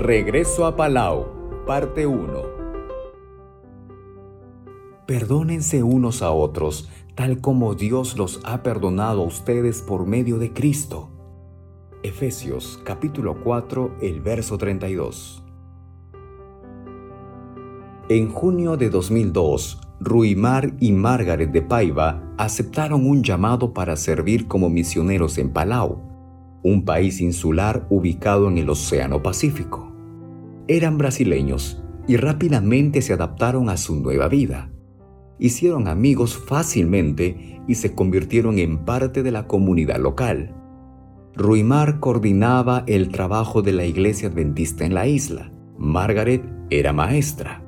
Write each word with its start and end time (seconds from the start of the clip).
Regreso 0.00 0.64
a 0.64 0.76
Palau, 0.76 1.26
parte 1.66 2.06
1. 2.06 2.24
Perdónense 5.06 5.82
unos 5.82 6.22
a 6.22 6.30
otros, 6.30 6.88
tal 7.14 7.42
como 7.42 7.74
Dios 7.74 8.16
los 8.16 8.40
ha 8.44 8.62
perdonado 8.62 9.20
a 9.20 9.26
ustedes 9.26 9.82
por 9.82 10.06
medio 10.06 10.38
de 10.38 10.54
Cristo. 10.54 11.10
Efesios 12.02 12.80
capítulo 12.82 13.42
4, 13.44 13.96
el 14.00 14.22
verso 14.22 14.56
32. 14.56 15.44
En 18.08 18.30
junio 18.30 18.78
de 18.78 18.88
2002, 18.88 19.82
Ruimar 20.00 20.72
y 20.80 20.92
Margaret 20.92 21.52
de 21.52 21.60
Paiva 21.60 22.22
aceptaron 22.38 23.06
un 23.06 23.22
llamado 23.22 23.74
para 23.74 23.96
servir 23.96 24.48
como 24.48 24.70
misioneros 24.70 25.36
en 25.36 25.50
Palau, 25.50 26.00
un 26.62 26.86
país 26.86 27.20
insular 27.20 27.86
ubicado 27.90 28.48
en 28.48 28.56
el 28.56 28.70
Océano 28.70 29.22
Pacífico. 29.22 29.89
Eran 30.70 30.98
brasileños 30.98 31.82
y 32.06 32.16
rápidamente 32.16 33.02
se 33.02 33.12
adaptaron 33.12 33.68
a 33.68 33.76
su 33.76 33.96
nueva 33.96 34.28
vida. 34.28 34.70
Hicieron 35.40 35.88
amigos 35.88 36.38
fácilmente 36.38 37.60
y 37.66 37.74
se 37.74 37.96
convirtieron 37.96 38.60
en 38.60 38.84
parte 38.84 39.24
de 39.24 39.32
la 39.32 39.48
comunidad 39.48 39.98
local. 39.98 40.54
Ruimar 41.34 41.98
coordinaba 41.98 42.84
el 42.86 43.08
trabajo 43.08 43.62
de 43.62 43.72
la 43.72 43.84
iglesia 43.84 44.28
adventista 44.28 44.84
en 44.84 44.94
la 44.94 45.08
isla. 45.08 45.50
Margaret 45.76 46.44
era 46.70 46.92
maestra. 46.92 47.64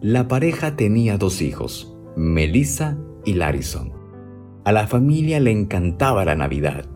La 0.00 0.26
pareja 0.26 0.76
tenía 0.76 1.18
dos 1.18 1.42
hijos, 1.42 1.94
Melissa 2.16 2.96
y 3.26 3.34
Larison. 3.34 3.92
A 4.64 4.72
la 4.72 4.86
familia 4.86 5.40
le 5.40 5.50
encantaba 5.50 6.24
la 6.24 6.36
Navidad 6.36 6.86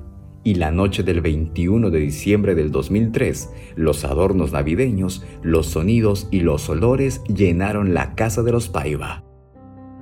y 0.48 0.54
la 0.54 0.70
noche 0.70 1.02
del 1.02 1.20
21 1.20 1.90
de 1.90 1.98
diciembre 1.98 2.54
del 2.54 2.70
2003, 2.70 3.50
los 3.76 4.06
adornos 4.06 4.50
navideños, 4.52 5.22
los 5.42 5.66
sonidos 5.66 6.26
y 6.30 6.40
los 6.40 6.70
olores 6.70 7.22
llenaron 7.24 7.92
la 7.92 8.14
casa 8.14 8.42
de 8.42 8.52
los 8.52 8.70
Paiva. 8.70 9.24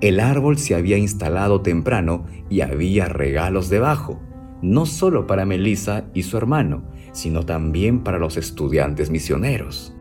El 0.00 0.20
árbol 0.20 0.56
se 0.56 0.76
había 0.76 0.98
instalado 0.98 1.62
temprano 1.62 2.26
y 2.48 2.60
había 2.60 3.06
regalos 3.06 3.70
debajo, 3.70 4.20
no 4.62 4.86
solo 4.86 5.26
para 5.26 5.46
Melissa 5.46 6.04
y 6.14 6.22
su 6.22 6.36
hermano, 6.36 6.84
sino 7.10 7.44
también 7.44 8.04
para 8.04 8.20
los 8.20 8.36
estudiantes 8.36 9.10
misioneros. 9.10 9.96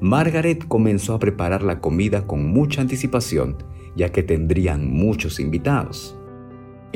Margaret 0.00 0.66
comenzó 0.66 1.12
a 1.12 1.18
preparar 1.18 1.62
la 1.62 1.80
comida 1.82 2.26
con 2.26 2.46
mucha 2.46 2.80
anticipación, 2.80 3.58
ya 3.94 4.10
que 4.10 4.22
tendrían 4.22 4.90
muchos 4.90 5.38
invitados. 5.38 6.15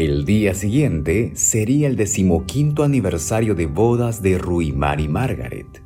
El 0.01 0.25
día 0.25 0.55
siguiente 0.55 1.33
sería 1.34 1.87
el 1.87 1.95
decimoquinto 1.95 2.84
aniversario 2.84 3.55
de 3.55 3.67
bodas 3.67 4.23
de 4.23 4.39
Ruimar 4.39 4.98
y 4.98 5.09
Margaret. 5.09 5.84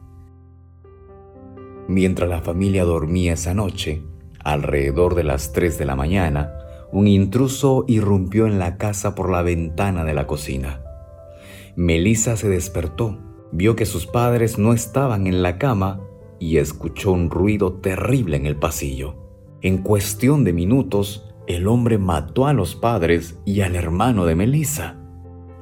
Mientras 1.88 2.30
la 2.30 2.40
familia 2.40 2.84
dormía 2.84 3.32
esa 3.32 3.54
noche, 3.54 4.04
alrededor 4.38 5.16
de 5.16 5.24
las 5.24 5.52
3 5.52 5.78
de 5.78 5.84
la 5.84 5.96
mañana, 5.96 6.52
un 6.92 7.08
intruso 7.08 7.84
irrumpió 7.88 8.46
en 8.46 8.60
la 8.60 8.76
casa 8.76 9.16
por 9.16 9.30
la 9.30 9.42
ventana 9.42 10.04
de 10.04 10.14
la 10.14 10.28
cocina. 10.28 10.80
Melissa 11.74 12.36
se 12.36 12.48
despertó, 12.48 13.18
vio 13.50 13.74
que 13.74 13.84
sus 13.84 14.06
padres 14.06 14.58
no 14.58 14.74
estaban 14.74 15.26
en 15.26 15.42
la 15.42 15.58
cama 15.58 16.00
y 16.38 16.58
escuchó 16.58 17.10
un 17.10 17.30
ruido 17.30 17.80
terrible 17.80 18.36
en 18.36 18.46
el 18.46 18.54
pasillo. 18.54 19.16
En 19.60 19.78
cuestión 19.78 20.44
de 20.44 20.52
minutos, 20.52 21.33
el 21.46 21.68
hombre 21.68 21.98
mató 21.98 22.46
a 22.46 22.54
los 22.54 22.74
padres 22.74 23.38
y 23.44 23.60
al 23.60 23.76
hermano 23.76 24.24
de 24.24 24.34
Melissa. 24.34 24.96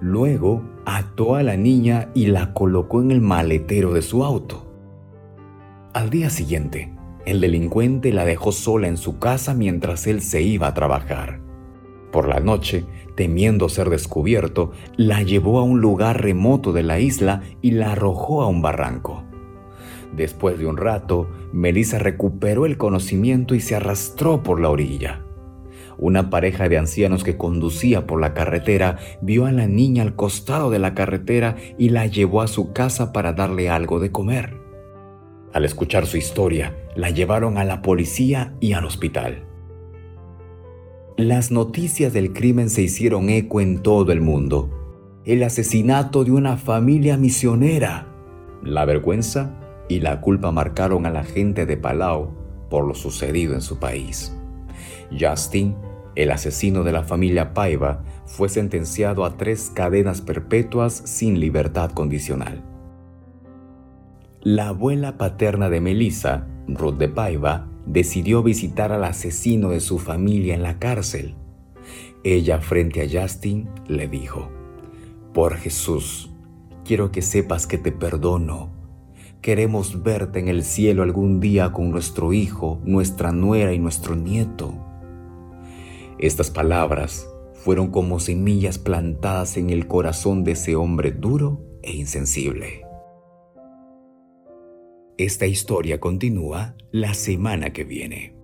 Luego 0.00 0.62
ató 0.84 1.34
a 1.34 1.42
la 1.42 1.56
niña 1.56 2.10
y 2.14 2.26
la 2.26 2.52
colocó 2.54 3.02
en 3.02 3.10
el 3.10 3.20
maletero 3.20 3.92
de 3.92 4.02
su 4.02 4.24
auto. 4.24 4.68
Al 5.92 6.08
día 6.10 6.30
siguiente, 6.30 6.94
el 7.26 7.40
delincuente 7.40 8.12
la 8.12 8.24
dejó 8.24 8.52
sola 8.52 8.88
en 8.88 8.96
su 8.96 9.18
casa 9.18 9.54
mientras 9.54 10.06
él 10.06 10.22
se 10.22 10.42
iba 10.42 10.68
a 10.68 10.74
trabajar. 10.74 11.40
Por 12.12 12.28
la 12.28 12.40
noche, 12.40 12.84
temiendo 13.16 13.68
ser 13.68 13.90
descubierto, 13.90 14.72
la 14.96 15.22
llevó 15.22 15.58
a 15.58 15.64
un 15.64 15.80
lugar 15.80 16.22
remoto 16.22 16.72
de 16.72 16.82
la 16.82 17.00
isla 17.00 17.42
y 17.60 17.72
la 17.72 17.92
arrojó 17.92 18.42
a 18.42 18.46
un 18.46 18.62
barranco. 18.62 19.24
Después 20.14 20.58
de 20.58 20.66
un 20.66 20.76
rato, 20.76 21.28
Melissa 21.52 21.98
recuperó 21.98 22.66
el 22.66 22.76
conocimiento 22.76 23.54
y 23.54 23.60
se 23.60 23.74
arrastró 23.74 24.42
por 24.42 24.60
la 24.60 24.68
orilla. 24.68 25.24
Una 25.98 26.30
pareja 26.30 26.68
de 26.68 26.78
ancianos 26.78 27.24
que 27.24 27.36
conducía 27.36 28.06
por 28.06 28.20
la 28.20 28.34
carretera 28.34 28.98
vio 29.20 29.46
a 29.46 29.52
la 29.52 29.66
niña 29.66 30.02
al 30.02 30.16
costado 30.16 30.70
de 30.70 30.78
la 30.78 30.94
carretera 30.94 31.56
y 31.78 31.90
la 31.90 32.06
llevó 32.06 32.42
a 32.42 32.48
su 32.48 32.72
casa 32.72 33.12
para 33.12 33.32
darle 33.32 33.70
algo 33.70 34.00
de 34.00 34.10
comer. 34.10 34.56
Al 35.52 35.64
escuchar 35.64 36.06
su 36.06 36.16
historia, 36.16 36.76
la 36.96 37.10
llevaron 37.10 37.58
a 37.58 37.64
la 37.64 37.82
policía 37.82 38.54
y 38.60 38.72
al 38.72 38.84
hospital. 38.84 39.44
Las 41.16 41.50
noticias 41.50 42.12
del 42.12 42.32
crimen 42.32 42.70
se 42.70 42.82
hicieron 42.82 43.28
eco 43.28 43.60
en 43.60 43.82
todo 43.82 44.12
el 44.12 44.20
mundo. 44.20 44.70
El 45.24 45.42
asesinato 45.42 46.24
de 46.24 46.32
una 46.32 46.56
familia 46.56 47.16
misionera. 47.18 48.08
La 48.62 48.86
vergüenza 48.86 49.58
y 49.88 50.00
la 50.00 50.20
culpa 50.20 50.50
marcaron 50.52 51.04
a 51.04 51.10
la 51.10 51.22
gente 51.22 51.66
de 51.66 51.76
Palau 51.76 52.42
por 52.70 52.86
lo 52.86 52.94
sucedido 52.94 53.52
en 53.52 53.60
su 53.60 53.78
país. 53.78 54.34
Justin, 55.18 55.76
el 56.14 56.30
asesino 56.30 56.84
de 56.84 56.92
la 56.92 57.02
familia 57.02 57.54
Paiva, 57.54 58.04
fue 58.26 58.48
sentenciado 58.48 59.24
a 59.24 59.36
tres 59.36 59.70
cadenas 59.74 60.20
perpetuas 60.20 60.92
sin 60.92 61.40
libertad 61.40 61.90
condicional. 61.92 62.62
La 64.42 64.68
abuela 64.68 65.18
paterna 65.18 65.70
de 65.70 65.80
Melissa, 65.80 66.46
Ruth 66.66 66.98
de 66.98 67.08
Paiva, 67.08 67.68
decidió 67.86 68.42
visitar 68.42 68.92
al 68.92 69.04
asesino 69.04 69.70
de 69.70 69.80
su 69.80 69.98
familia 69.98 70.54
en 70.54 70.62
la 70.62 70.78
cárcel. 70.78 71.34
Ella 72.24 72.60
frente 72.60 73.02
a 73.02 73.22
Justin 73.22 73.68
le 73.88 74.08
dijo, 74.08 74.48
Por 75.32 75.56
Jesús, 75.56 76.30
quiero 76.84 77.10
que 77.10 77.22
sepas 77.22 77.66
que 77.66 77.78
te 77.78 77.92
perdono 77.92 78.81
Queremos 79.42 80.04
verte 80.04 80.38
en 80.38 80.46
el 80.46 80.62
cielo 80.62 81.02
algún 81.02 81.40
día 81.40 81.72
con 81.72 81.90
nuestro 81.90 82.32
hijo, 82.32 82.80
nuestra 82.84 83.32
nuera 83.32 83.72
y 83.72 83.80
nuestro 83.80 84.14
nieto. 84.14 84.72
Estas 86.20 86.52
palabras 86.52 87.28
fueron 87.54 87.90
como 87.90 88.20
semillas 88.20 88.78
plantadas 88.78 89.56
en 89.56 89.70
el 89.70 89.88
corazón 89.88 90.44
de 90.44 90.52
ese 90.52 90.76
hombre 90.76 91.10
duro 91.10 91.60
e 91.82 91.90
insensible. 91.90 92.86
Esta 95.18 95.46
historia 95.46 95.98
continúa 95.98 96.76
la 96.92 97.12
semana 97.12 97.72
que 97.72 97.82
viene. 97.82 98.41